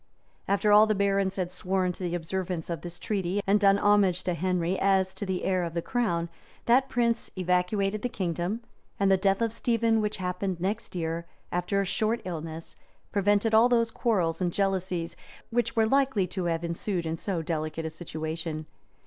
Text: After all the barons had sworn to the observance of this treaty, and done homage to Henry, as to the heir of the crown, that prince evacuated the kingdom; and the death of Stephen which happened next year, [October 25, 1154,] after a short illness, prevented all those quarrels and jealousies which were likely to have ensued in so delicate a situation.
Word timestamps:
After 0.47 0.71
all 0.71 0.87
the 0.87 0.95
barons 0.95 1.35
had 1.35 1.51
sworn 1.51 1.91
to 1.91 2.01
the 2.01 2.15
observance 2.15 2.71
of 2.71 2.81
this 2.81 2.97
treaty, 2.97 3.39
and 3.45 3.59
done 3.59 3.77
homage 3.77 4.23
to 4.23 4.33
Henry, 4.33 4.79
as 4.79 5.13
to 5.13 5.27
the 5.27 5.43
heir 5.43 5.63
of 5.63 5.75
the 5.75 5.81
crown, 5.83 6.27
that 6.65 6.89
prince 6.89 7.29
evacuated 7.37 8.01
the 8.01 8.09
kingdom; 8.09 8.61
and 8.99 9.11
the 9.11 9.15
death 9.15 9.43
of 9.43 9.53
Stephen 9.53 10.01
which 10.01 10.17
happened 10.17 10.59
next 10.59 10.95
year, 10.95 11.27
[October 11.53 11.81
25, 11.81 11.81
1154,] 11.81 11.81
after 11.81 11.81
a 11.81 11.85
short 11.85 12.21
illness, 12.25 12.75
prevented 13.11 13.53
all 13.53 13.69
those 13.69 13.91
quarrels 13.91 14.41
and 14.41 14.51
jealousies 14.51 15.15
which 15.51 15.75
were 15.75 15.85
likely 15.85 16.25
to 16.25 16.45
have 16.45 16.63
ensued 16.63 17.05
in 17.05 17.15
so 17.15 17.43
delicate 17.43 17.85
a 17.85 17.91
situation. 17.91 18.65